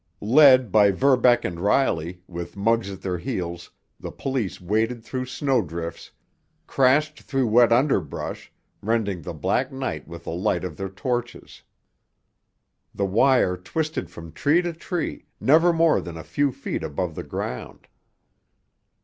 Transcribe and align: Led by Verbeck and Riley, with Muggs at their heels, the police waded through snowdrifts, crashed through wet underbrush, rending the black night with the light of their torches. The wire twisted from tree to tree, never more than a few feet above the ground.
Led 0.33 0.71
by 0.71 0.89
Verbeck 0.89 1.45
and 1.45 1.59
Riley, 1.59 2.23
with 2.27 2.57
Muggs 2.57 2.89
at 2.89 3.03
their 3.03 3.19
heels, 3.19 3.69
the 3.99 4.11
police 4.11 4.59
waded 4.59 5.03
through 5.03 5.27
snowdrifts, 5.27 6.09
crashed 6.65 7.19
through 7.21 7.45
wet 7.45 7.71
underbrush, 7.71 8.51
rending 8.81 9.21
the 9.21 9.35
black 9.35 9.71
night 9.71 10.07
with 10.07 10.23
the 10.23 10.31
light 10.31 10.63
of 10.63 10.75
their 10.75 10.89
torches. 10.89 11.61
The 12.95 13.05
wire 13.05 13.55
twisted 13.55 14.09
from 14.09 14.31
tree 14.31 14.63
to 14.63 14.73
tree, 14.73 15.25
never 15.39 15.71
more 15.71 16.01
than 16.01 16.17
a 16.17 16.23
few 16.23 16.51
feet 16.51 16.81
above 16.81 17.13
the 17.13 17.21
ground. 17.23 17.87